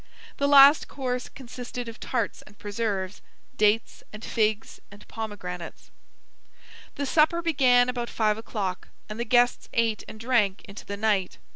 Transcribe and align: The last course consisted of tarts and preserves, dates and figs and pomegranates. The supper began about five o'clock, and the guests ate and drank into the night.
The 0.37 0.47
last 0.47 0.87
course 0.87 1.29
consisted 1.29 1.87
of 1.87 1.99
tarts 1.99 2.41
and 2.41 2.57
preserves, 2.57 3.21
dates 3.55 4.01
and 4.11 4.25
figs 4.25 4.79
and 4.89 5.07
pomegranates. 5.07 5.91
The 6.95 7.05
supper 7.05 7.43
began 7.43 7.87
about 7.87 8.09
five 8.09 8.39
o'clock, 8.39 8.87
and 9.07 9.19
the 9.19 9.25
guests 9.25 9.69
ate 9.73 10.03
and 10.07 10.19
drank 10.19 10.63
into 10.65 10.87
the 10.87 10.97
night. 10.97 11.37